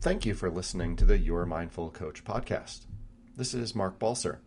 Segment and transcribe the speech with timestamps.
[0.00, 2.86] Thank you for listening to the Your Mindful Coach podcast.
[3.36, 4.38] This is Marc Balser.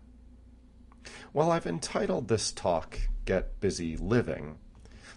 [1.32, 4.58] Well, I've entitled this talk Get Busy Living.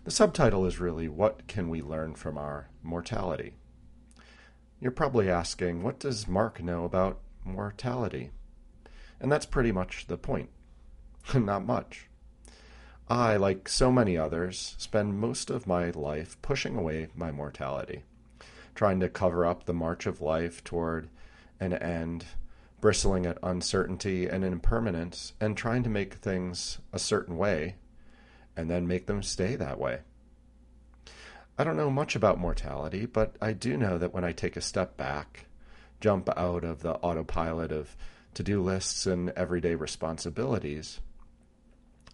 [0.06, 3.56] The subtitle is really What Can We Learn from Our Mortality?
[4.86, 8.30] You're probably asking, what does Marc know about mortality?
[9.20, 10.52] And that's pretty much the point.
[11.34, 12.06] Not much.
[13.10, 18.04] I, like so many others, spend most of my life pushing away my mortality,
[18.76, 21.10] trying to cover up the march of life toward
[21.60, 22.26] an end,
[22.80, 27.74] bristling at uncertainty and impermanence, and trying to make things a certain way
[28.56, 30.02] and then make them stay that way.
[31.58, 34.62] I don't know much about mortality, but I do know that when I take a
[34.62, 35.46] step back,
[36.02, 37.96] jump out of the autopilot of
[38.34, 41.00] to do lists and everyday responsibilities,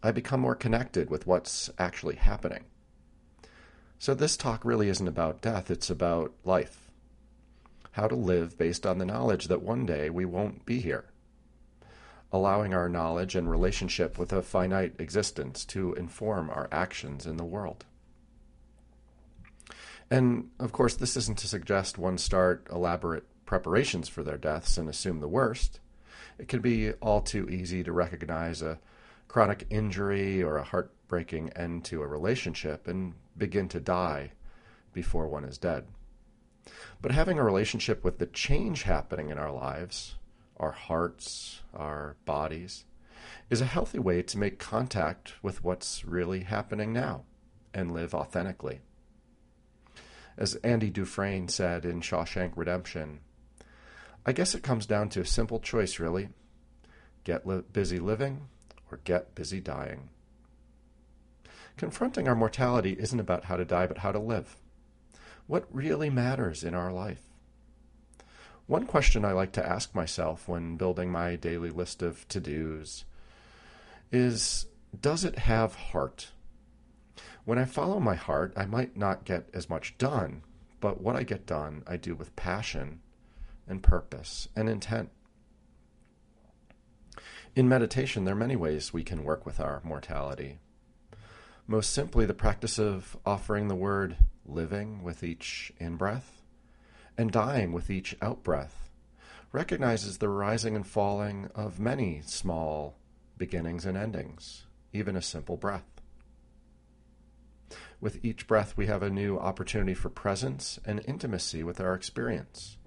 [0.04, 2.66] I become more connected with what's actually happening.
[3.98, 6.92] So, this talk really isn't about death, it's about life.
[7.94, 11.06] How to live based on the knowledge that one day we won't be here.
[12.32, 17.44] Allowing our knowledge and relationship with a finite existence to inform our actions in the
[17.44, 17.86] world.
[20.12, 24.90] And of course, this isn't to suggest one start elaborate preparations for their deaths and
[24.90, 25.80] assume the worst.
[26.38, 28.78] It can be all too easy to recognize a
[29.30, 34.34] chronic injury or a heartbreaking end to a relationship and begin to die
[34.92, 35.86] before one is dead.
[37.02, 40.16] But having a relationship with the change happening in our lives,
[40.58, 42.84] our hearts, our bodies,
[43.50, 47.24] is a healthy way to make contact with what's really happening now
[47.74, 48.82] and live authentically.
[50.42, 53.20] As Andy Dufresne said in Shawshank Redemption,
[54.26, 56.30] I guess it comes down to a simple choice, really
[57.24, 58.48] get li- busy living
[58.92, 60.10] or get busy dying.
[61.78, 64.58] Confronting our mortality isn't about how to die, but how to live.
[65.46, 67.22] What really matters in our life?
[68.66, 73.06] One question I like to ask myself when building my daily list of to dos
[74.12, 74.66] is
[75.00, 76.32] Does it have heart?
[77.44, 80.44] When I follow my heart, I might not get as much done,
[80.80, 83.02] but what I get done, I do with passion
[83.68, 85.10] and purpose and intent.
[87.56, 90.60] In meditation, there are many ways we can work with our mortality.
[91.68, 96.42] Most simply, the practice of offering the word living with each in breath
[97.18, 98.90] and dying with each out breath
[99.52, 102.96] recognizes the rising and falling of many small
[103.38, 105.91] beginnings and endings, even a simple breath.
[108.02, 112.78] With each breath, we have a new opportunity for presence and intimacy with our experience.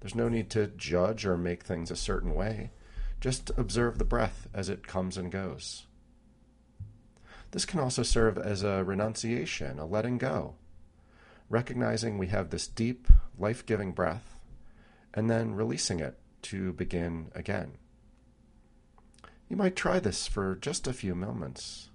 [0.00, 2.70] There's no need to judge or make things a certain way.
[3.20, 5.86] Just observe the breath as it comes and goes.
[7.50, 10.54] This can also serve as a renunciation, a letting go,
[11.50, 14.36] recognizing we have this deep, life giving breath,
[15.12, 17.72] and then releasing it to begin again.
[19.48, 21.90] You might try this for just a few moments.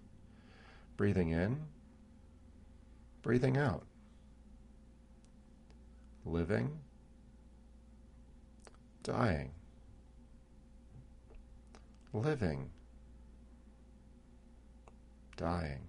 [0.98, 1.66] Breathing in,
[3.22, 3.86] breathing out,
[6.26, 6.80] living,
[9.04, 9.52] dying,
[12.14, 12.70] living,
[15.38, 15.81] dying.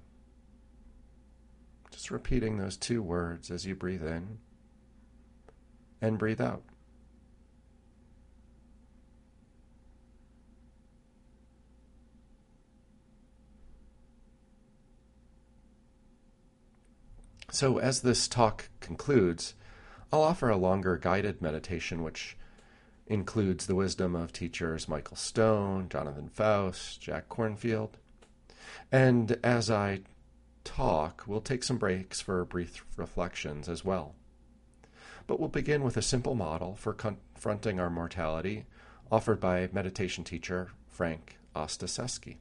[1.90, 4.38] Just repeating those two words as you breathe in
[6.00, 6.62] and breathe out.
[17.52, 19.52] So, as this talk concludes,
[20.10, 22.34] I'll offer a longer guided meditation which
[23.06, 27.90] includes the wisdom of teachers Michael Stone, Jonathan Faust, Jack Kornfield.
[28.90, 30.00] And as I
[30.64, 34.14] talk, we'll take some breaks for brief reflections as well.
[35.26, 38.64] But we'll begin with a simple model for confronting our mortality
[39.10, 42.36] offered by meditation teacher Frank Ostaseski.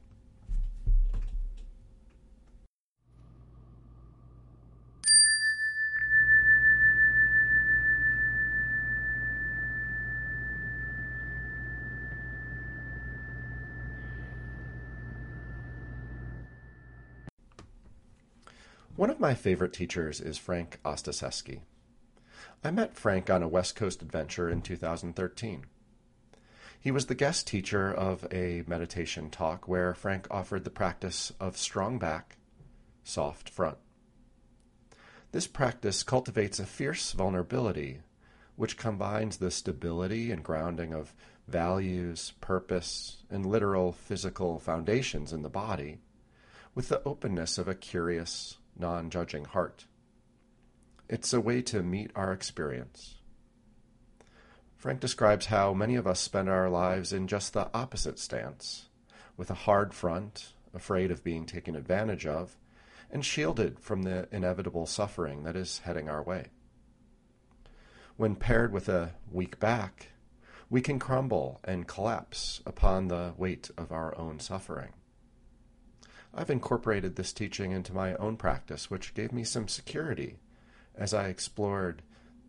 [18.94, 21.60] One of my favorite teachers is Frank Ostaseski.
[22.62, 25.64] I met Frank on a West Coast adventure in 2013.
[26.78, 31.56] He was the guest teacher of a meditation talk where Frank offered the practice of
[31.56, 32.36] strong back,
[33.02, 33.78] soft front.
[35.32, 38.00] This practice cultivates a fierce vulnerability
[38.56, 41.14] which combines the stability and grounding of
[41.48, 46.00] values, purpose, and literal physical foundations in the body
[46.74, 49.86] with the openness of a curious, non judging heart.
[51.08, 53.16] It's a way to meet our experience.
[54.76, 58.88] Frank describes how many of us spend our lives in just the opposite stance,
[59.36, 62.56] with a hard front, afraid of being taken advantage of,
[63.10, 66.46] and shielded from the inevitable suffering that is heading our way.
[68.16, 70.08] When paired with a weak back,
[70.68, 74.94] we can crumble and collapse upon the weight of our own suffering.
[76.34, 80.38] I've incorporated this teaching into my own practice, which gave me some security
[80.94, 82.02] as I explored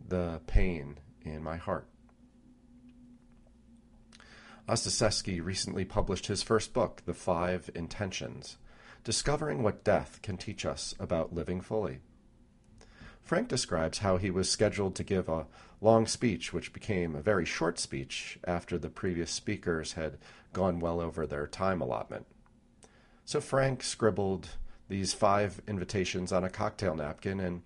[0.08, 1.86] the pain in my heart.
[4.66, 8.56] Ostaseski recently published his first book, The Five Intentions
[9.04, 11.98] Discovering What Death Can Teach Us About Living Fully.
[13.20, 15.46] Frank describes how he was scheduled to give a
[15.82, 20.16] long speech, which became a very short speech after the previous speakers had
[20.54, 22.26] gone well over their time allotment.
[23.24, 24.48] So Frank scribbled
[24.88, 27.62] these five invitations on a cocktail napkin and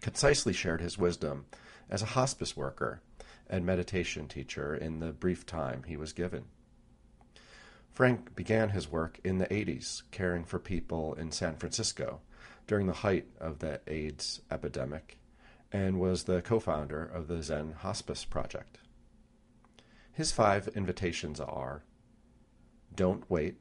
[0.00, 1.46] concisely shared his wisdom
[1.90, 3.00] as a hospice worker
[3.48, 6.44] and meditation teacher in the brief time he was given.
[7.92, 12.20] Frank began his work in the 80s, caring for people in San Francisco
[12.66, 15.18] during the height of the AIDS epidemic
[15.70, 18.78] and was the co founder of the Zen Hospice Project.
[20.12, 21.82] His five invitations are
[22.94, 23.58] Don't wait,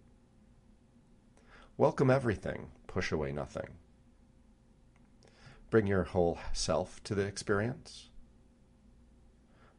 [1.75, 3.65] Welcome everything, push away nothing.
[5.71, 8.09] Bring your whole self to the experience.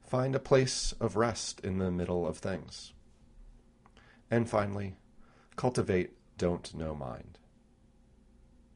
[0.05, 2.93] Find a place of rest in the middle of things.
[4.29, 4.96] And finally,
[5.55, 7.38] cultivate don't know mind.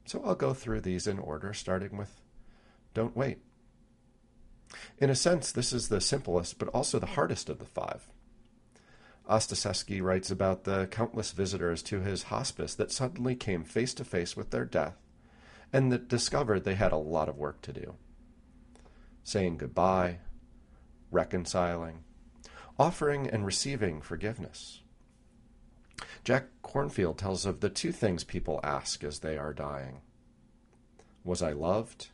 [0.05, 2.21] So I'll go through these in order, starting with
[2.93, 3.39] don't wait.
[4.97, 8.07] In a sense, this is the simplest, but also the hardest of the five.
[9.29, 14.35] Ostaseski writes about the countless visitors to his hospice that suddenly came face to face
[14.35, 14.95] with their death
[15.71, 17.93] and that discovered they had a lot of work to do.
[19.23, 20.17] Saying goodbye,
[21.11, 22.03] reconciling,
[22.79, 24.81] offering and receiving forgiveness.
[26.23, 30.01] Jack Kornfield tells of the two things people ask as they are dying
[31.23, 32.07] Was I loved?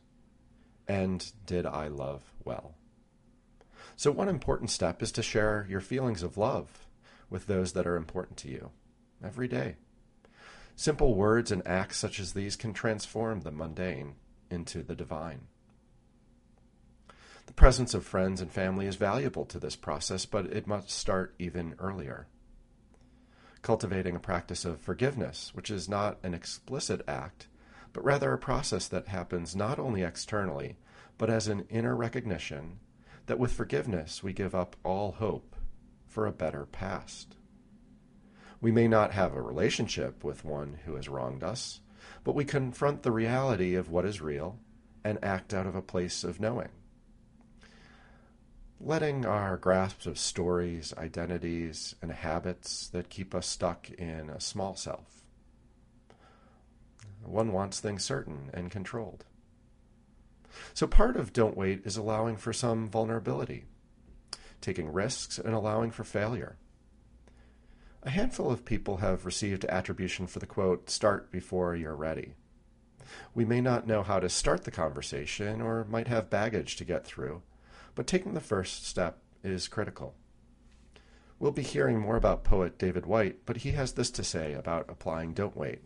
[0.88, 2.76] And did I love well?
[3.96, 6.85] So, one important step is to share your feelings of love
[7.30, 8.72] with those that are important to you
[9.24, 9.76] every day.
[10.76, 14.16] Simple words and acts such as these can transform the mundane
[14.50, 15.48] into the divine.
[17.46, 21.36] The presence of friends and family is valuable to this process, but it must start
[21.40, 22.28] even earlier.
[23.62, 27.48] Cultivating a practice of forgiveness, which is not an explicit act,
[27.94, 30.78] but rather a process that happens not only externally,
[31.18, 32.80] but as an inner recognition
[33.28, 35.55] that with forgiveness we give up all hope
[36.16, 37.36] for a better past.
[38.62, 41.82] We may not have a relationship with one who has wronged us,
[42.24, 44.58] but we confront the reality of what is real
[45.04, 46.70] and act out of a place of knowing.
[48.80, 54.78] Letting our grasp of stories, identities, and habits that keep us stuck in a small
[54.78, 55.26] self
[57.24, 59.26] one wants things certain and controlled.
[60.74, 63.66] So part of Don't Wait is allowing for some vulnerability,
[64.66, 66.58] taking risks, and allowing for failure.
[68.02, 72.34] A handful of people have received attribution for the quote, start before you're ready.
[73.36, 77.06] We may not know how to start the conversation or might have baggage to get
[77.06, 77.44] through,
[77.94, 80.16] but taking the first step is critical.
[81.38, 84.90] We'll be hearing more about poet David Whyte, but he has this to say about
[84.90, 85.84] applying Don't Wait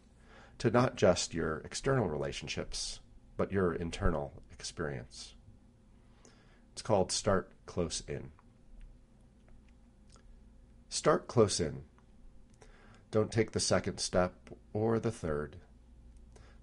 [0.59, 2.99] to not just your external relationships,
[3.35, 5.35] but your internal experience.
[6.71, 8.31] It's called Start Close In.
[10.89, 11.83] Start close in.
[13.11, 14.33] Don't take the second step
[14.73, 15.55] or the third.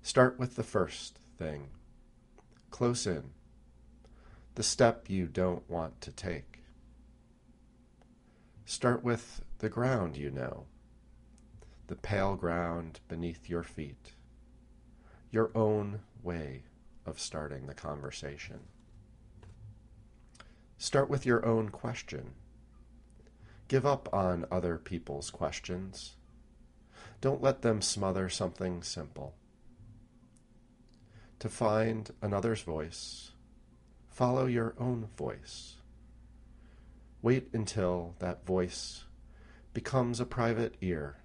[0.02, 1.68] Start with the first thing.
[2.70, 3.30] Close in.
[4.54, 6.60] The step you don't want to take.
[8.64, 10.66] Start with the ground you know
[11.86, 14.12] the pale ground beneath your feet,
[15.30, 16.62] your own way
[17.04, 18.60] of starting the conversation.
[20.78, 22.32] Start with your own question.
[23.68, 26.16] Give up on other people's questions.
[27.20, 29.34] Don't let them smother something simple.
[31.40, 33.32] To find another's voice,
[34.08, 35.76] follow your own voice.
[37.22, 39.04] Wait until that voice
[39.74, 41.16] becomes a private ear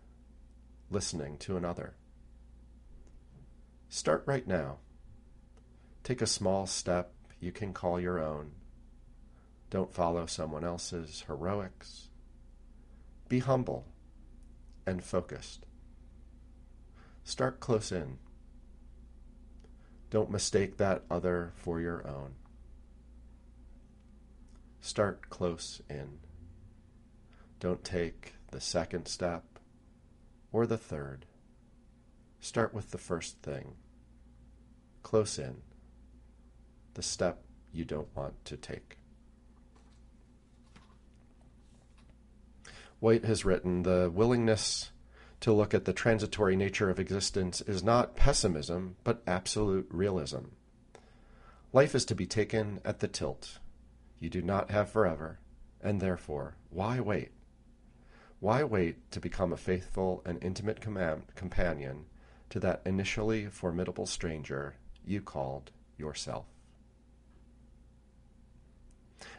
[0.89, 1.95] listening to another.
[3.87, 4.77] Start right now.
[6.03, 8.51] Take a small step you can call your own.
[9.69, 12.10] Don't follow someone else's heroics.
[13.31, 13.85] Be humble
[14.85, 15.65] and focused.
[17.23, 18.17] Start close in.
[20.09, 22.33] Don't mistake that other for your own.
[24.81, 26.19] Start close in.
[27.61, 29.45] Don't take the second step
[30.51, 31.25] or the third.
[32.41, 33.75] Start with the first thing.
[35.03, 35.61] Close in.
[36.95, 38.97] The step you don't want to take.
[43.01, 44.91] Whyte has written the willingness
[45.39, 50.49] to look at the transitory nature of existence is not pessimism, but absolute realism.
[51.73, 53.57] Life is to be taken at the tilt.
[54.19, 55.39] You do not have forever,
[55.81, 57.31] and therefore, why wait?
[58.39, 62.05] Why wait to become a faithful and intimate com- companion
[62.51, 66.45] to that initially formidable stranger you called yourself?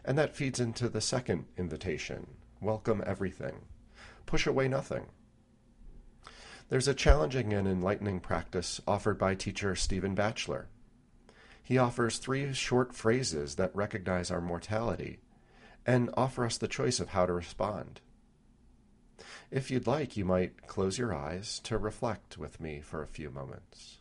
[0.04, 2.26] And that feeds into the second invitation
[2.62, 3.56] welcome everything,
[4.24, 5.06] push away nothing.
[6.68, 10.68] There's a challenging and enlightening practice offered by teacher Stephen Batchelor.
[11.62, 15.18] He offers three short phrases that recognize our mortality
[15.84, 18.00] and offer us the choice of how to respond.
[19.50, 23.30] If you'd like, you might close your eyes to reflect with me for a few
[23.30, 23.98] moments.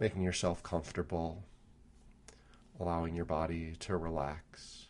[0.00, 1.44] Making yourself comfortable,
[2.78, 4.87] allowing your body to relax,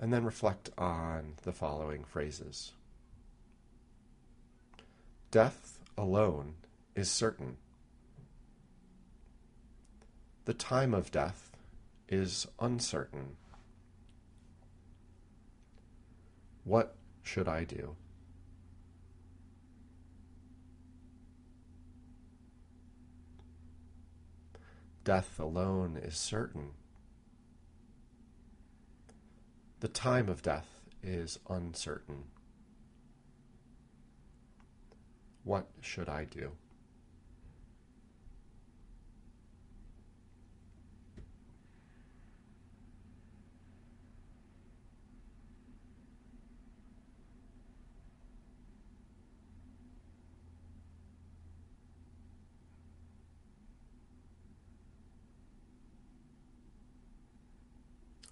[0.00, 2.72] and then reflect on the following phrases.
[5.30, 6.54] Death alone
[6.96, 7.58] is certain.
[10.46, 11.54] The time of death
[12.08, 13.36] is uncertain.
[16.64, 17.94] What should I do?
[25.04, 26.70] Death alone is certain.
[29.80, 30.68] The time of death
[31.02, 32.24] is uncertain.
[35.42, 36.52] What should I do?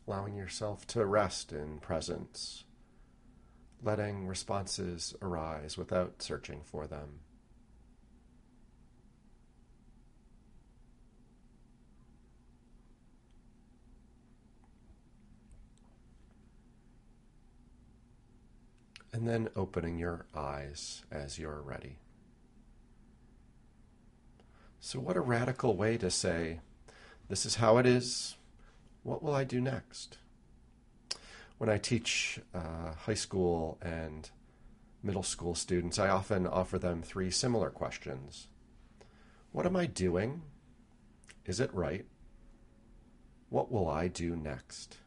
[0.09, 2.65] Allowing yourself to rest in presence,
[3.83, 7.21] letting responses arise without searching for them.
[19.13, 21.99] And then opening your eyes as you're ready.
[24.81, 26.61] So, what a radical way to say,
[27.29, 28.37] This is how it is.
[29.03, 30.19] What will I do next?
[31.59, 34.31] When I teach uh, high school and
[35.03, 38.49] middle school students, I often offer them three similar questions
[39.53, 40.43] What am I doing?
[41.47, 42.07] Is it right?
[43.49, 44.99] What will I do next?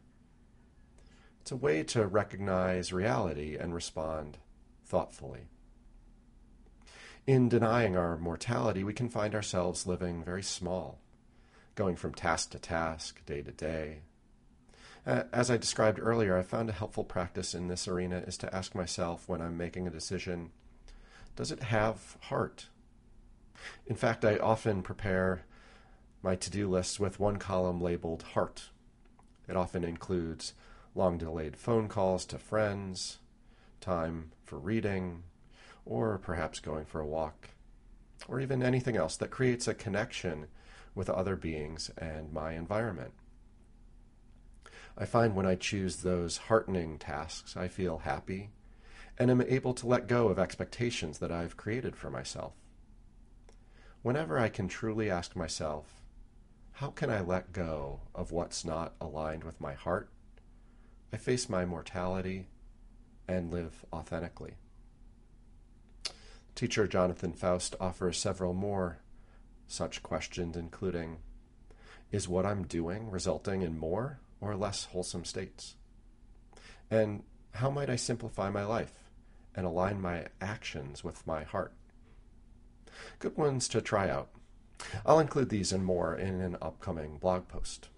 [1.42, 4.38] It's a way to recognize reality and respond
[4.86, 5.48] thoughtfully.
[7.28, 11.01] In denying our mortality, we can find ourselves living very small
[11.76, 14.00] going from task to task, day to day.
[15.06, 18.56] Uh, as I described earlier, I found a helpful practice in this arena is to
[18.56, 20.52] ask myself when I'm making a decision
[21.36, 22.68] does it have heart?
[23.88, 25.44] In fact, I often prepare
[26.22, 28.70] my to do lists with one column labeled heart.
[29.48, 30.54] It often includes
[30.94, 33.20] long delayed phone calls to friends,
[33.80, 35.24] time for reading,
[35.86, 37.50] or perhaps going for a walk,
[38.28, 40.48] or even anything else that creates a connection
[40.96, 43.14] with other beings and my environment.
[44.98, 48.50] I find when I choose those heartening tasks, I feel happy
[49.18, 52.54] and am able to let go of expectations that I've created for myself.
[54.02, 56.02] Whenever I can truly ask myself,
[56.74, 60.10] how can I let go of what's not aligned with my heart?
[61.14, 62.48] I face my mortality
[63.28, 64.56] and live authentically.
[66.56, 69.00] Teacher Jonathan Faust offers several more
[69.72, 71.18] such questions, including
[72.12, 75.76] Is what I'm doing resulting in more or less wholesome states?
[76.90, 77.24] And
[77.54, 79.10] how might I simplify my life
[79.56, 81.74] and align my actions with my heart?
[83.20, 84.30] Good ones to try out.
[85.06, 87.90] I'll include these and more in an upcoming blog post.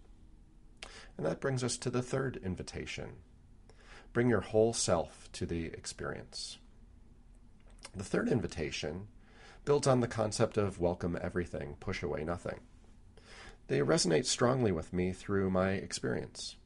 [1.18, 3.18] And that brings us to the third invitation
[4.12, 6.60] bring your whole self to the experience.
[7.96, 9.08] The third invitation
[9.66, 12.60] builds on the concept of welcome everything, push away nothing.
[13.68, 16.58] They resonate strongly with me through my experience.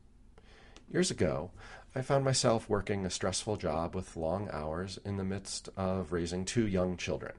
[0.90, 1.52] Years ago,
[1.96, 6.46] I found myself working a stressful job with long hours in the midst of raising
[6.46, 7.34] two young children.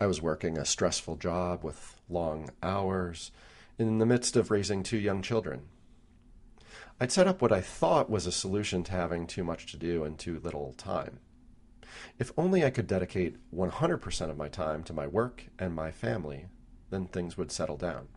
[0.00, 3.30] I was working a stressful job with long hours
[3.78, 5.62] in the midst of raising two young children.
[7.00, 10.04] I'd set up what I thought was a solution to having too much to do
[10.04, 11.18] and too little time.
[12.18, 16.46] If only I could dedicate 100% of my time to my work and my family,
[16.90, 18.08] then things would settle down.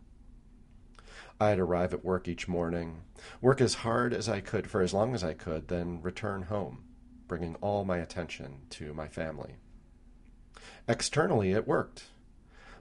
[1.40, 3.02] I'd arrive at work each morning,
[3.40, 6.84] work as hard as I could for as long as I could, then return home,
[7.28, 9.56] bringing all my attention to my family.
[10.88, 12.04] Externally, it worked,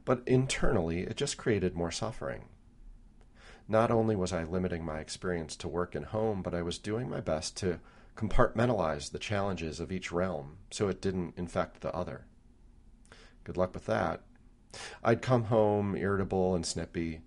[0.06, 2.46] but internally, it just created more suffering.
[3.68, 7.10] Not only was I limiting my experience to work and home, but I was doing
[7.10, 7.80] my best to
[8.15, 12.25] compartmentalize the challenges of each realm so it didn't infect the other.
[13.43, 14.22] Good luck with that.
[15.03, 17.22] I'd come home irritable and snippy,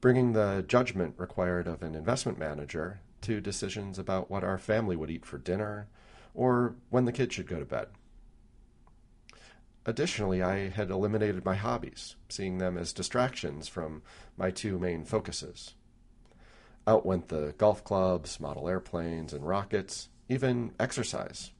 [0.00, 5.10] bringing the judgment required of an investment manager to decisions about what our family would
[5.10, 5.88] eat for dinner
[6.34, 7.88] or when the kids should go to bed.
[9.86, 14.02] Additionally, I had eliminated my hobbies, seeing them as distractions from
[14.36, 15.74] my two main focuses.
[16.86, 21.50] Out went the golf clubs, model airplanes, and rockets, even exercise.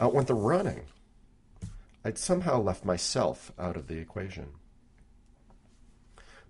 [0.00, 0.84] Uh, out went the running.
[2.04, 4.52] I'd somehow left myself out of the equation.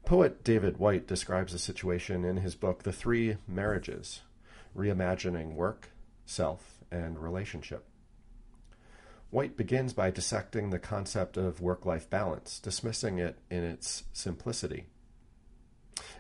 [0.05, 4.21] Poet David Whyte describes the situation in his book, The Three Marriages
[4.77, 5.91] Reimagining Work,
[6.25, 7.85] Self, and Relationship.
[9.31, 14.87] Whyte begins by dissecting the concept of work life balance, dismissing it in its simplicity,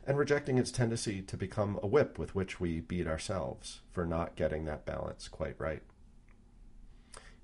[0.06, 4.36] and rejecting its tendency to become a whip with which we beat ourselves for not
[4.36, 5.82] getting that balance quite right.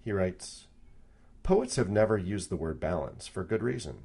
[0.00, 0.66] He writes
[1.42, 4.04] Poets have never used the word balance for good reason.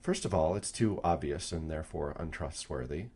[0.00, 3.06] First of all, it's too obvious and therefore untrustworthy.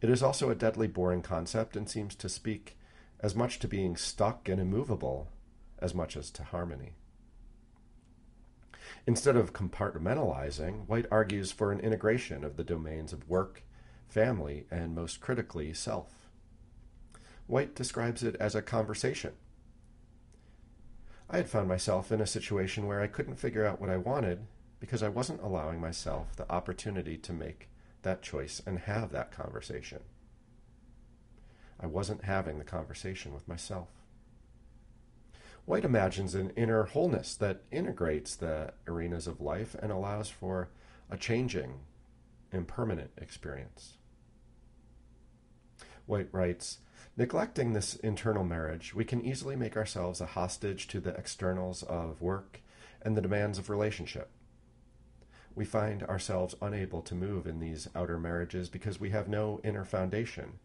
[0.00, 2.76] It is also a deadly boring concept and seems to speak
[3.20, 5.28] as much to being stuck and immovable
[5.80, 6.92] as much as to harmony.
[9.08, 13.62] Instead of compartmentalizing, Whyte argues for an integration of the domains of work,
[14.06, 16.28] family, and most critically, self.
[17.46, 19.32] Whyte describes it as a conversation.
[21.30, 24.40] I had found myself in a situation where I couldn't figure out what I wanted
[24.78, 27.70] because I wasn't allowing myself the opportunity to make
[28.02, 30.00] that choice and have that conversation.
[31.80, 33.88] I wasn't having the conversation with myself.
[35.68, 40.70] Whyte imagines an inner wholeness that integrates the arenas of life and allows for
[41.10, 41.80] a changing,
[42.50, 43.98] impermanent experience.
[46.06, 46.78] Whyte writes
[47.18, 52.22] Neglecting this internal marriage, we can easily make ourselves a hostage to the externals of
[52.22, 52.62] work
[53.02, 54.30] and the demands of relationship.
[55.54, 59.84] We find ourselves unable to move in these outer marriages because we have no inner
[59.84, 60.60] foundation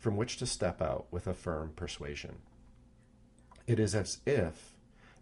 [0.00, 2.38] from which to step out with a firm persuasion.
[3.68, 4.72] It is as if,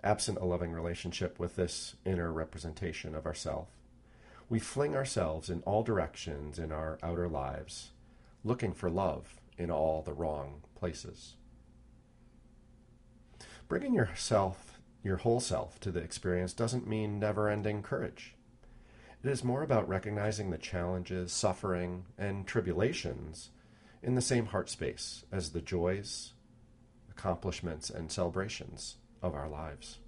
[0.04, 3.66] absent a loving relationship with this inner representation of ourself,
[4.48, 7.90] we fling ourselves in all directions in our outer lives,
[8.44, 11.34] looking for love in all the wrong places.
[13.66, 18.36] Bringing yourself, your whole self, to the experience doesn't mean never ending courage.
[19.24, 23.50] It is more about recognizing the challenges, suffering, and tribulations
[24.04, 26.34] in the same heart space as the joys,
[27.16, 29.98] accomplishments, and celebrations of our lives.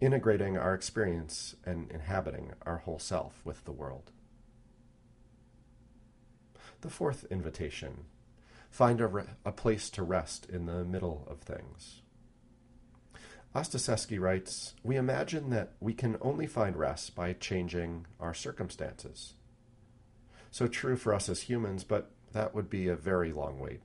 [0.00, 4.10] Integrating our experience and inhabiting our whole self with the world.
[6.80, 8.04] The fourth invitation
[8.70, 12.02] find a, re- a place to rest in the middle of things.
[13.54, 19.34] Ostaseski writes We imagine that we can only find rest by changing our circumstances.
[20.50, 23.80] So true for us as humans, but that would be a very long wait.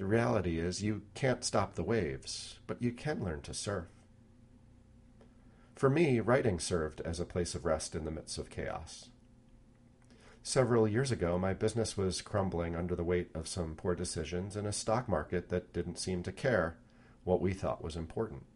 [0.00, 3.88] The reality is, you can't stop the waves, but you can learn to surf.
[5.76, 9.10] For me, writing served as a place of rest in the midst of chaos.
[10.42, 14.64] Several years ago, my business was crumbling under the weight of some poor decisions in
[14.64, 16.78] a stock market that didn't seem to care
[17.24, 18.46] what we thought was important.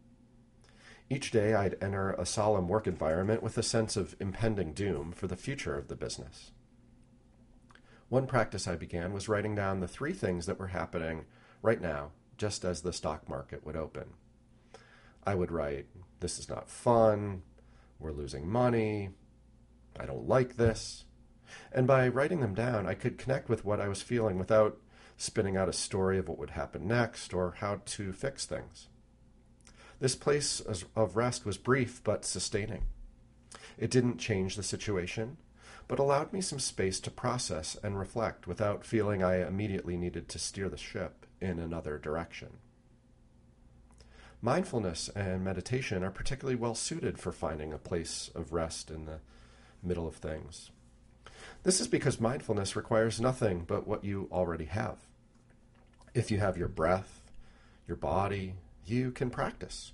[1.11, 5.27] Each day, I'd enter a solemn work environment with a sense of impending doom for
[5.27, 6.49] the future of the business.
[8.09, 11.25] One practice I began was writing down the three things that were happening
[11.65, 14.05] right now, just as the stock market would open.
[15.25, 15.87] I would write,
[16.19, 17.41] This is not fun.
[17.99, 19.09] We're losing money.
[19.99, 21.05] I don't like this.
[21.71, 24.77] And by writing them down, I could connect with what I was feeling without
[25.17, 28.89] spinning out a story of what would happen next or how to fix things.
[29.99, 32.83] This place of rest was brief but sustaining.
[33.77, 35.37] It didn't change the situation,
[35.87, 40.39] but allowed me some space to process and reflect without feeling I immediately needed to
[40.39, 42.57] steer the ship in another direction.
[44.41, 49.19] Mindfulness and meditation are particularly well suited for finding a place of rest in the
[49.81, 50.71] middle of things.
[51.63, 54.97] This is because mindfulness requires nothing but what you already have.
[56.13, 57.21] If you have your breath,
[57.87, 59.93] your body, you can practice.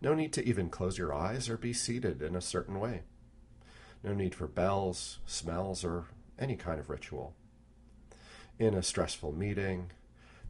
[0.00, 3.02] No need to even close your eyes or be seated in a certain way.
[4.02, 6.06] No need for bells, smells, or
[6.38, 7.34] any kind of ritual.
[8.58, 9.90] In a stressful meeting,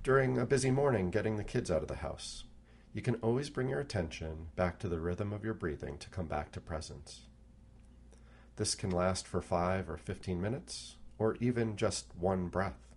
[0.02, 2.44] during a busy morning getting the kids out of the house,
[2.92, 6.26] you can always bring your attention back to the rhythm of your breathing to come
[6.26, 7.22] back to presence.
[8.56, 12.88] This can last for 5 or 15 minutes, or even just one breath.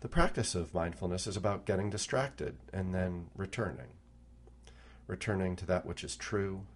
[0.00, 3.92] The practice of mindfulness is about getting distracted and then returning.
[5.06, 6.66] Returning to that which is true,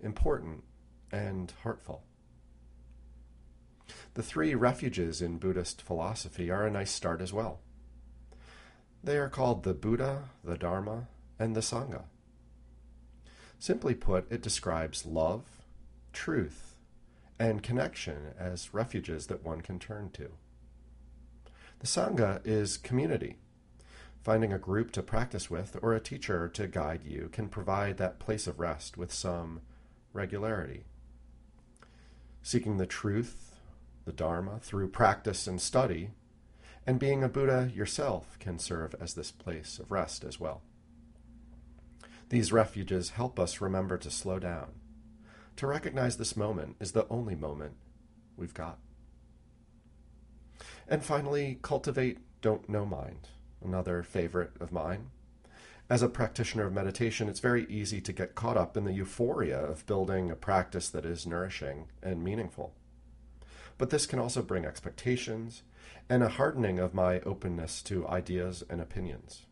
[0.00, 0.64] important,
[1.12, 2.02] and heartful.
[4.14, 7.60] The three refuges in Buddhist philosophy are a nice start as well.
[9.02, 12.04] They are called the Buddha, the Dharma, and the Sangha.
[13.58, 15.44] Simply put, it describes love,
[16.12, 16.76] truth,
[17.38, 20.30] and connection as refuges that one can turn to.
[21.78, 23.36] The Sangha is community.
[24.22, 28.18] Finding a group to practice with or a teacher to guide you can provide that
[28.18, 29.62] place of rest with some
[30.12, 30.84] regularity.
[32.42, 33.56] Seeking the truth,
[34.04, 36.10] the Dharma, through practice and study
[36.86, 40.62] and being a Buddha yourself can serve as this place of rest as well.
[42.30, 44.68] These refuges help us remember to slow down,
[45.56, 47.74] to recognize this moment is the only moment
[48.36, 48.78] we've got.
[50.88, 53.28] And finally, cultivate don't know mind,
[53.62, 55.10] another favorite of mine.
[55.90, 59.58] As a practitioner of meditation, it's very easy to get caught up in the euphoria
[59.58, 62.72] of building a practice that is nourishing and meaningful.
[63.76, 65.64] But this can also bring expectations
[66.08, 69.46] and a hardening of my openness to ideas and opinions.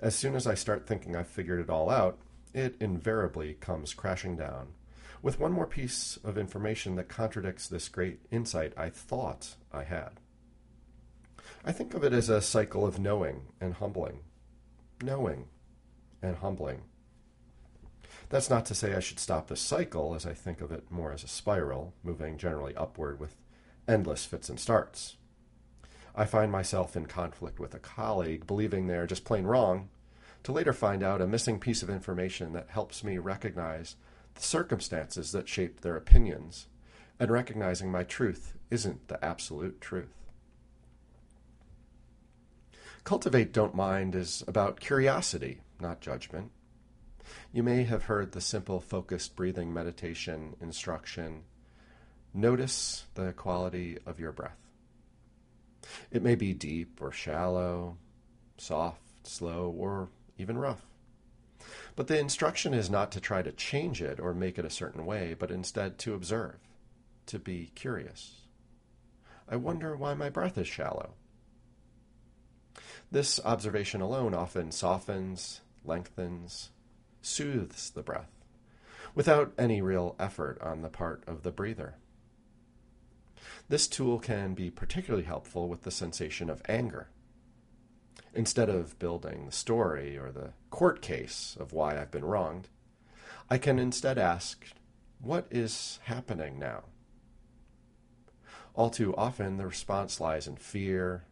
[0.00, 2.18] As soon as I start thinking I've figured it all out,
[2.52, 4.74] it invariably comes crashing down
[5.22, 10.20] with one more piece of information that contradicts this great insight I thought I had.
[11.64, 14.18] I think of it as a cycle of knowing and humbling,
[15.02, 15.46] knowing
[16.22, 16.82] and humbling.
[18.28, 21.12] That's not to say I should stop the cycle, as I think of it more
[21.12, 23.36] as a spiral, moving generally upward with
[23.86, 25.16] endless fits and starts.
[26.14, 29.88] I find myself in conflict with a colleague, believing they're just plain wrong,
[30.44, 33.96] to later find out a missing piece of information that helps me recognize
[34.34, 36.66] the circumstances that shaped their opinions,
[37.18, 40.21] and recognizing my truth isn't the absolute truth.
[43.04, 46.52] Cultivate Don't Mind is about curiosity, not judgment.
[47.52, 51.42] You may have heard the simple focused breathing meditation instruction
[52.32, 54.56] notice the quality of your breath.
[56.12, 57.98] It may be deep or shallow,
[58.56, 60.86] soft, slow, or even rough.
[61.96, 65.04] But the instruction is not to try to change it or make it a certain
[65.04, 66.56] way, but instead to observe,
[67.26, 68.42] to be curious.
[69.48, 71.14] I wonder why my breath is shallow.
[73.12, 76.70] This observation alone often softens, lengthens,
[77.20, 78.30] soothes the breath,
[79.14, 81.96] without any real effort on the part of the breather.
[83.68, 87.10] This tool can be particularly helpful with the sensation of anger.
[88.32, 92.68] Instead of building the story or the court case of why I've been wronged,
[93.50, 94.64] I can instead ask,
[95.20, 96.84] What is happening now?
[98.72, 101.24] All too often, the response lies in fear,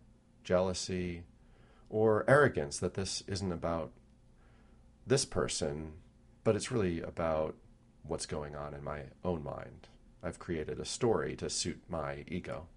[0.45, 1.25] jealousy,
[1.90, 3.90] or arrogance that this isn't about
[5.07, 5.92] this person,
[6.44, 7.57] but it's really about
[8.05, 9.88] what's going on in my own mind.
[10.22, 12.68] I've created a story to suit my ego.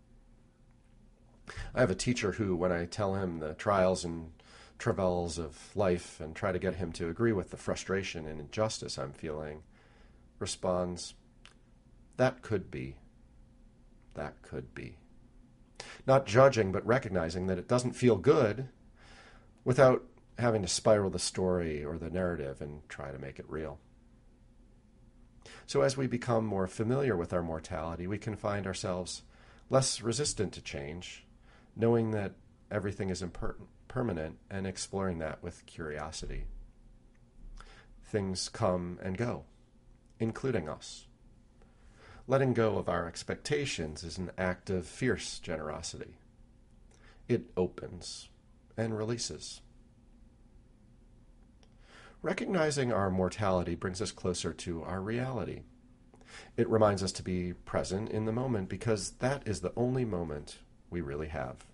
[1.76, 4.32] I have a teacher who, when I tell him the trials and
[4.80, 8.98] travails of life and try to get him to agree with the frustration and injustice
[8.98, 9.62] I'm feeling,
[10.40, 11.14] responds,
[12.18, 12.96] That could be.
[14.16, 14.98] That could be.
[16.08, 18.70] Not judging, but recognizing that it doesn't feel good
[19.64, 20.04] without
[20.38, 23.80] having to spiral the story or the narrative and try to make it real.
[25.66, 29.24] So, as we become more familiar with our mortality, we can find ourselves
[29.70, 31.26] less resistant to change,
[31.76, 32.34] knowing that
[32.70, 33.24] everything is
[33.88, 36.46] permanent and exploring that with curiosity.
[38.04, 39.46] Things come and go,
[40.20, 41.08] including us.
[42.28, 46.16] Letting go of our expectations is an act of fierce generosity.
[47.28, 48.30] It opens
[48.78, 49.62] and releases.
[52.22, 55.62] Recognizing our mortality brings us closer to our reality.
[56.56, 60.60] It reminds us to be present in the moment because that is the only moment
[60.90, 61.66] we really have.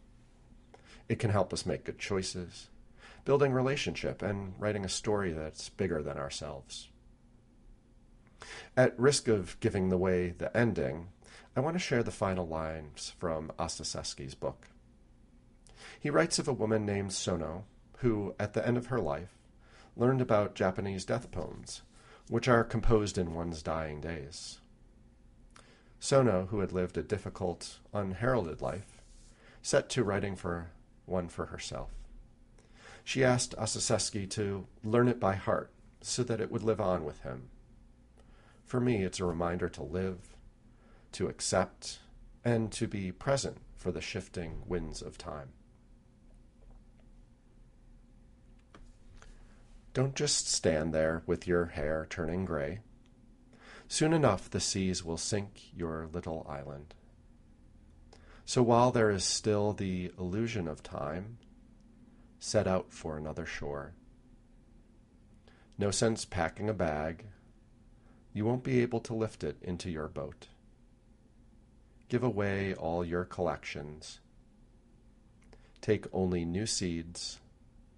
[1.08, 2.70] It can help us make good choices,
[3.26, 6.90] building relationship, and writing a story that's bigger than ourselves.
[8.76, 11.10] At risk of giving away the ending,
[11.56, 14.68] I want to share the final lines from Ostaseski's book.
[16.00, 17.66] He writes of a woman named Sono
[17.98, 19.38] who, at the end of her life,
[19.98, 21.82] learned about Japanese death poems,
[22.30, 24.62] which are composed in one's dying days.
[26.00, 29.02] Sono, who had lived a difficult, unheralded life,
[29.62, 30.72] set to writing for
[31.06, 31.92] one for herself.
[33.04, 37.24] She asked Ostaseski to learn it by heart so that it would live on with
[37.24, 37.50] him.
[38.66, 40.38] For me, it's a reminder to live,
[41.14, 42.00] to accept,
[42.46, 45.50] and to be present for the shifting winds of time.
[49.94, 52.80] Don't just stand there with your hair turning gray.
[53.88, 56.94] Soon enough, the seas will sink your little island.
[58.46, 61.38] So while there is still the illusion of time,
[62.40, 63.94] set out for another shore.
[65.78, 67.26] No sense packing a bag.
[68.34, 70.48] You won't be able to lift it into your boat.
[72.10, 74.20] Give away all your collections.
[75.82, 77.40] Take only new seeds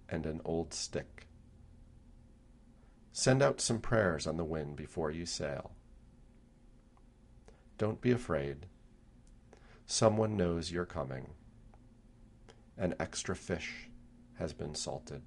[0.08, 1.26] and an old stick.
[3.12, 5.72] Send out some prayers on the wind before you sail.
[7.76, 8.66] Don't be afraid.
[9.86, 11.30] Someone knows you're coming.
[12.78, 13.90] An extra fish
[14.38, 15.22] has been salted.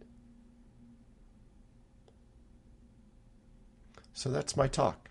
[4.14, 5.10] So that's my talk.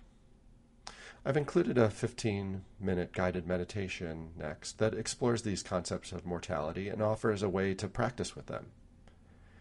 [1.25, 7.01] I've included a 15 minute guided meditation next that explores these concepts of mortality and
[7.01, 8.73] offers a way to practice with them.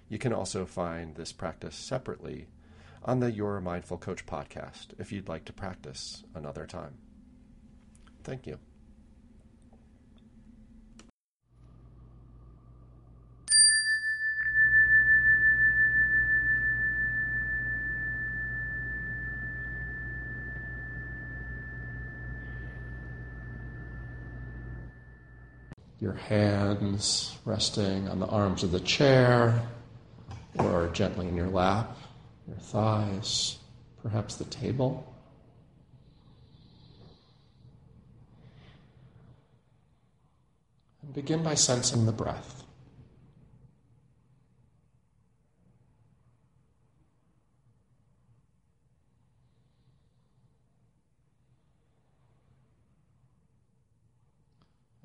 [0.09, 2.47] You can also find this practice separately
[3.05, 6.97] on the Your Mindful Coach podcast if you'd like to practice another time.
[8.23, 8.59] Thank you.
[25.99, 29.61] Your hands resting on the arms of the chair
[30.59, 31.97] or gently in your lap
[32.47, 33.57] your thighs,
[34.01, 35.09] perhaps the table.
[41.01, 42.63] And begin by sensing the breath.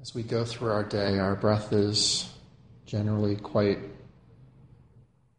[0.00, 2.32] As we go through our day, our breath is
[2.86, 3.78] generally quite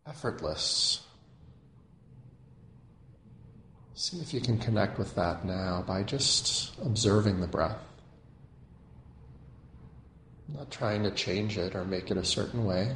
[0.05, 1.01] effortless.
[4.01, 7.83] See if you can connect with that now by just observing the breath.
[10.47, 12.95] Not trying to change it or make it a certain way.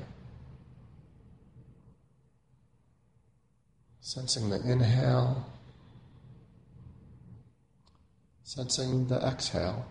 [3.99, 5.45] Sensing the inhale,
[8.43, 9.85] sensing the exhale.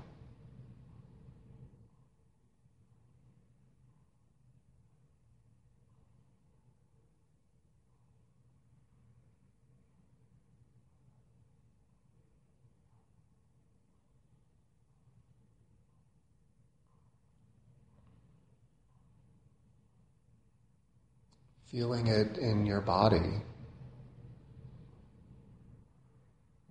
[21.73, 23.41] Feeling it in your body.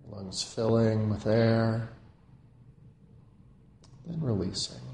[0.08, 1.88] Lungs filling with air,
[4.06, 4.91] then releasing.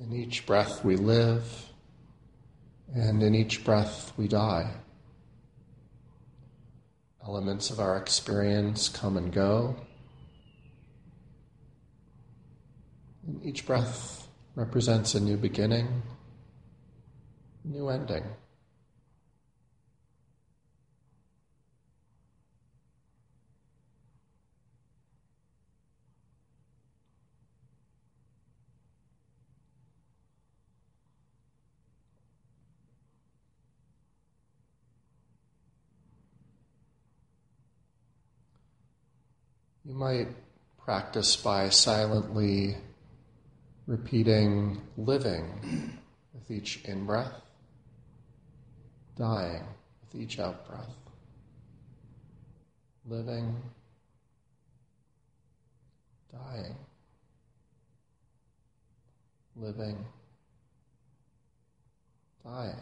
[0.00, 1.44] In each breath we live,
[2.94, 4.70] and in each breath we die.
[7.22, 9.76] Elements of our experience come and go.
[13.26, 16.02] And each breath represents a new beginning,
[17.62, 18.24] new ending.
[39.90, 40.28] You might
[40.78, 42.76] practice by silently
[43.88, 45.98] repeating living
[46.32, 47.34] with each in breath,
[49.18, 49.64] dying
[50.00, 50.94] with each out breath.
[53.04, 53.60] living,
[56.30, 56.76] dying,
[59.56, 60.06] living,
[62.44, 62.76] dying.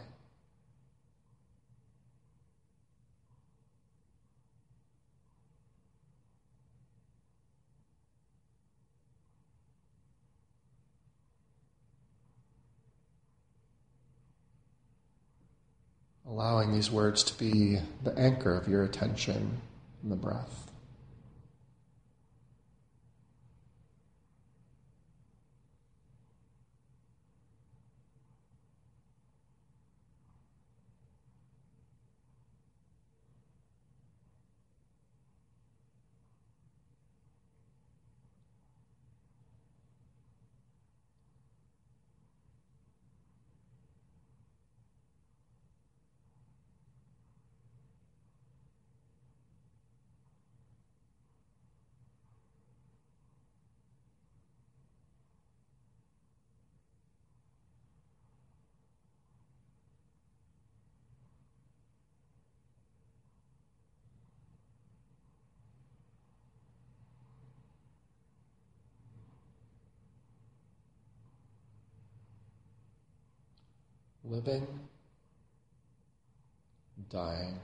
[16.29, 19.59] Allowing these words to be the anchor of your attention
[20.03, 20.68] in the breath.
[74.29, 74.67] Living,
[77.09, 77.59] dying.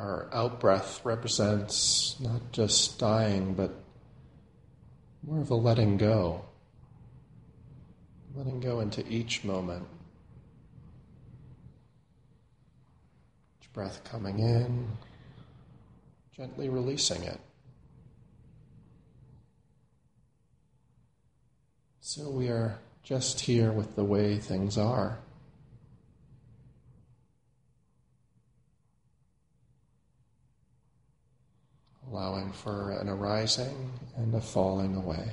[0.00, 3.70] Our out breath represents not just dying, but
[5.22, 6.46] more of a letting go.
[8.34, 9.86] Letting go into each moment.
[13.60, 14.88] Each breath coming in,
[16.34, 17.40] gently releasing it.
[22.00, 25.18] So we are just here with the way things are.
[32.10, 35.30] Allowing for an arising and a falling away.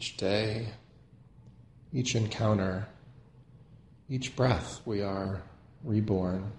[0.00, 0.68] Each day,
[1.92, 2.88] each encounter,
[4.08, 5.42] each breath, we are
[5.84, 6.52] reborn.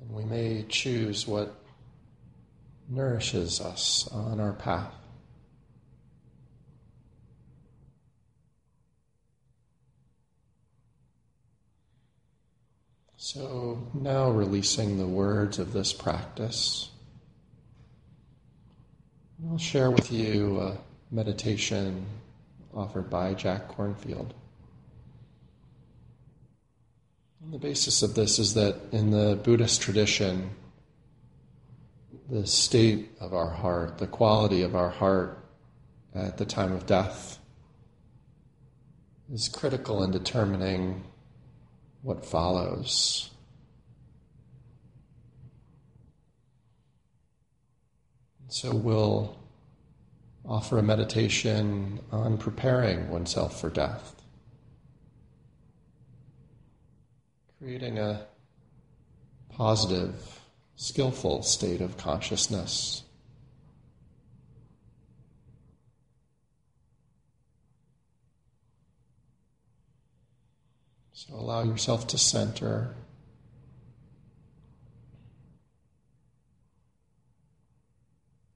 [0.00, 1.54] And we may choose what
[2.88, 5.03] nourishes us on our path.
[13.24, 16.90] So now releasing the words of this practice,
[19.48, 20.76] I'll share with you a
[21.10, 22.04] meditation
[22.74, 24.32] offered by Jack Kornfield.
[27.42, 30.50] And the basis of this is that in the Buddhist tradition,
[32.28, 35.38] the state of our heart, the quality of our heart
[36.14, 37.38] at the time of death,
[39.32, 41.04] is critical in determining
[42.04, 43.30] what follows.
[48.48, 49.38] So we'll
[50.44, 54.22] offer a meditation on preparing oneself for death,
[57.58, 58.26] creating a
[59.48, 60.40] positive
[60.76, 63.03] skillful state of consciousness.
[71.28, 72.94] So allow yourself to center.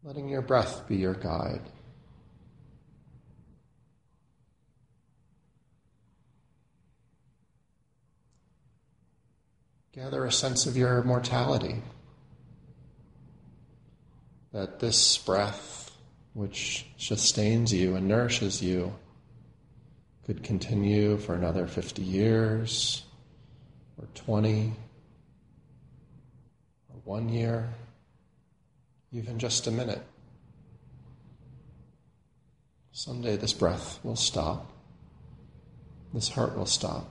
[0.03, 1.63] Letting your breath be your guide.
[9.93, 11.83] Gather a sense of your mortality.
[14.53, 15.91] That this breath,
[16.35, 18.95] which sustains you and nourishes you,
[20.29, 23.03] could continue for another 50 years,
[23.97, 24.75] or 20,
[26.91, 27.67] or one year,
[29.11, 30.03] even just a minute.
[32.93, 34.71] Someday this breath will stop,
[36.13, 37.09] this heart will stop.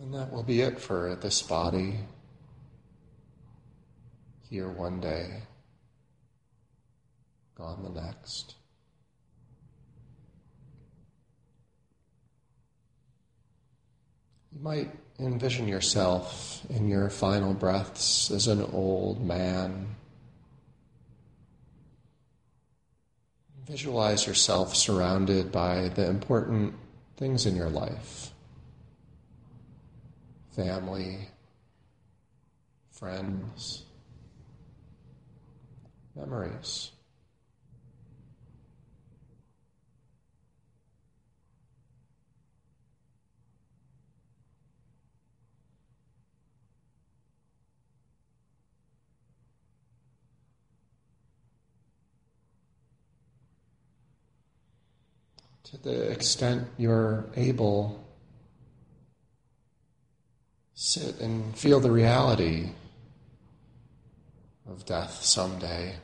[0.00, 1.98] And that will be it for this body
[4.48, 5.42] here one day
[7.56, 8.54] gone the next.
[14.52, 19.94] You might envision yourself in your final breaths as an old man.
[23.66, 26.74] Visualize yourself surrounded by the important
[27.16, 28.30] things in your life
[30.54, 31.28] family,
[32.92, 33.82] friends,
[36.14, 36.92] memories.
[55.64, 58.04] To the extent you're able,
[60.74, 62.70] sit and feel the reality
[64.68, 65.94] of death someday.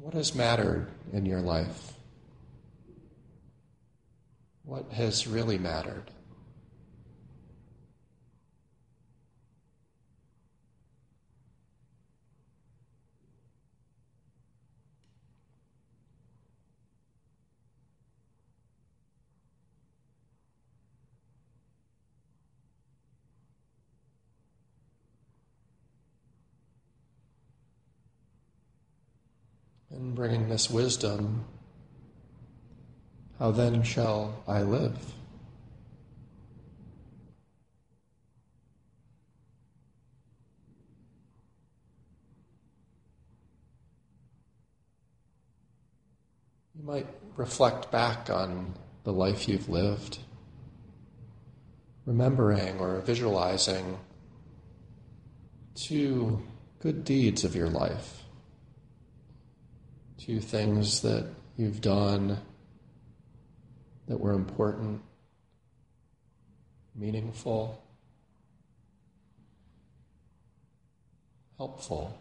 [0.00, 1.92] What has mattered in your life?
[4.64, 6.10] What has really mattered?
[29.92, 31.44] And bringing this wisdom,
[33.38, 34.96] how then shall I live?
[46.74, 48.74] You might reflect back on
[49.04, 50.18] the life you've lived,
[52.06, 53.98] remembering or visualizing
[55.74, 56.42] two
[56.80, 58.21] good deeds of your life
[60.26, 62.38] to things that you've done
[64.06, 65.00] that were important,
[66.94, 67.82] meaningful,
[71.56, 72.16] helpful.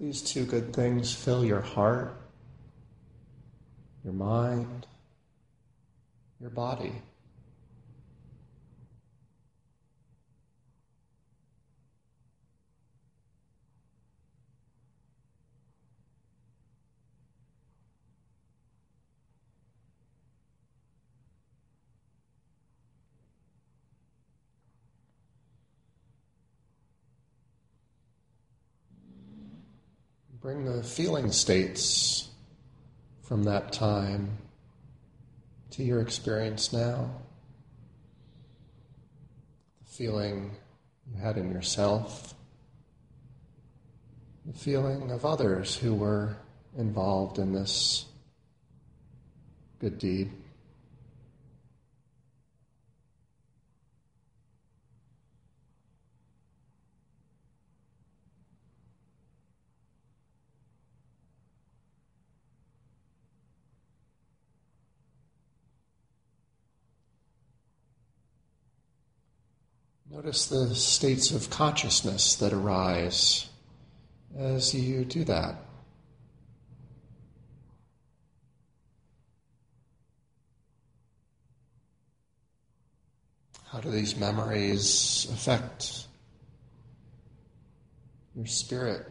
[0.00, 2.18] These two good things fill your heart,
[4.02, 4.86] your mind,
[6.40, 7.02] your body.
[30.40, 32.28] Bring the feeling states
[33.22, 34.38] from that time
[35.72, 37.10] to your experience now.
[39.84, 40.56] The feeling
[41.06, 42.34] you had in yourself,
[44.46, 46.36] the feeling of others who were
[46.78, 48.06] involved in this
[49.78, 50.30] good deed.
[70.30, 73.48] Notice the states of consciousness that arise
[74.38, 75.56] as you do that.
[83.72, 86.06] How do these memories affect
[88.36, 89.08] your spirit,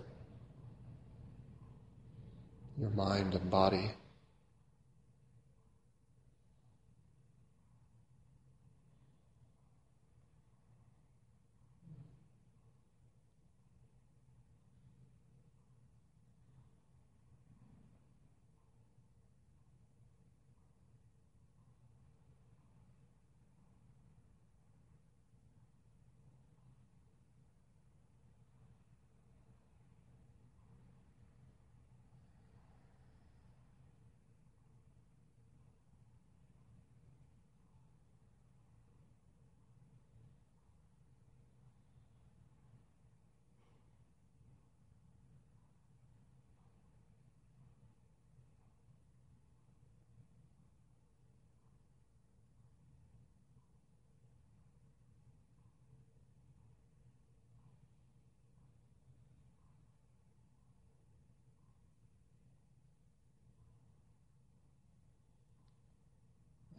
[2.77, 3.91] your mind and body?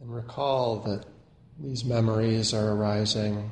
[0.11, 1.05] recall that
[1.59, 3.51] these memories are arising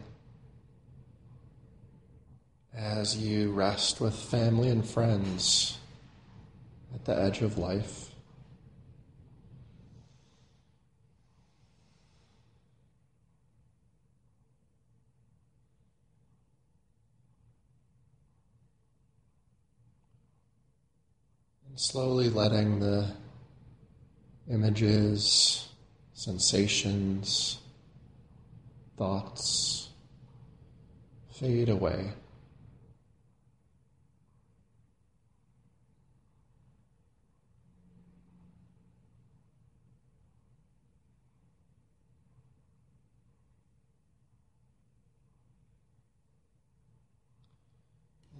[2.75, 5.77] as you rest with family and friends
[6.93, 8.11] at the edge of life.
[21.69, 23.11] And slowly letting the
[24.49, 25.68] images
[26.19, 27.59] sensations,
[28.97, 29.87] thoughts
[31.31, 32.11] fade away.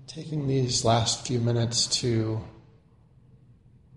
[0.07, 2.41] taking these last few minutes to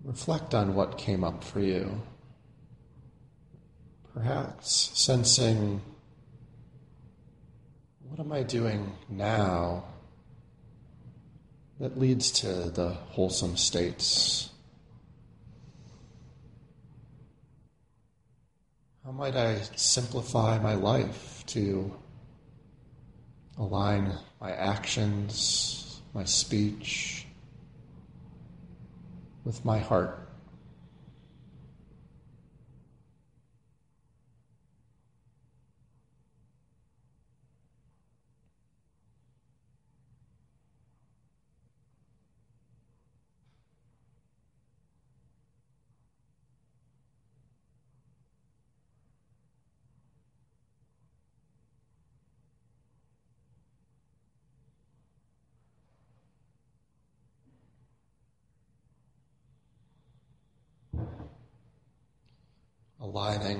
[0.03, 1.99] reflect on what came up for you
[4.13, 5.81] perhaps sensing
[8.09, 9.85] what am I doing now
[11.79, 14.51] that leads to the wholesome states?
[19.03, 21.91] How might I simplify my life to
[23.57, 27.25] align my actions, my speech
[29.43, 30.22] with my heart?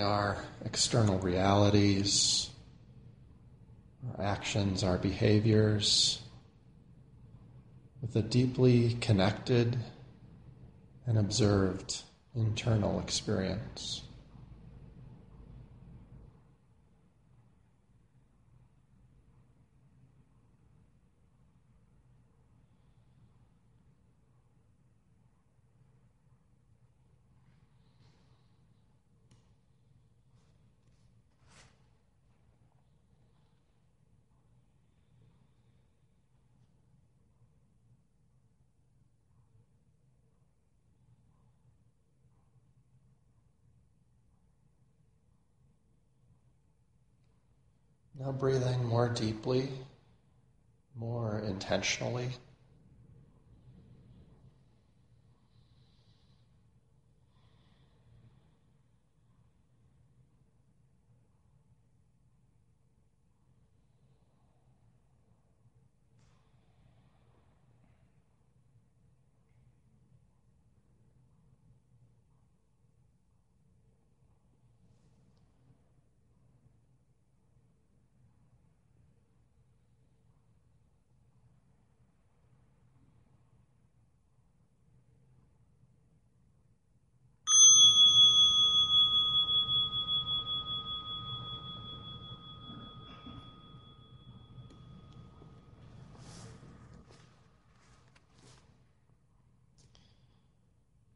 [0.01, 2.49] Our external realities,
[4.17, 6.19] our actions, our behaviors
[8.01, 9.77] with a deeply connected
[11.05, 12.01] and observed
[12.35, 14.01] internal experience.
[48.23, 49.67] Now breathing more deeply,
[50.95, 52.29] more intentionally.